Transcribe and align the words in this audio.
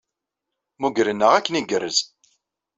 Mmugren-aɣ 0.77 1.31
akken 1.33 1.59
igerrez. 1.59 1.97